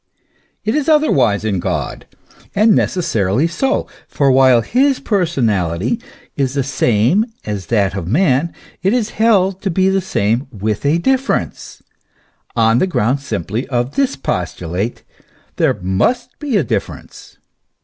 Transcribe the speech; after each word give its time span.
It 0.65 0.73
is 0.73 0.89
otherwise 0.89 1.45
in 1.45 1.59
God, 1.59 2.07
and 2.55 2.73
necessarily 2.73 3.45
so; 3.45 3.85
for 4.07 4.31
while 4.31 4.61
his 4.61 4.99
personality 4.99 5.99
is 6.35 6.55
the 6.55 6.63
same 6.63 7.23
as 7.45 7.67
that 7.67 7.93
of 7.95 8.07
man, 8.07 8.51
it 8.81 8.93
is 8.93 9.11
held 9.21 9.61
to 9.61 9.69
be 9.69 9.89
the 9.89 10.01
same 10.01 10.47
with 10.51 10.87
a 10.87 10.97
difference, 10.97 11.83
on 12.55 12.79
the 12.79 12.87
ground 12.87 13.19
simply 13.19 13.67
of 13.67 13.93
this 13.95 14.15
postulate: 14.15 15.03
there 15.57 15.75
mmt 15.75 16.29
be 16.39 16.57
a 16.57 16.63
difference. 16.63 17.37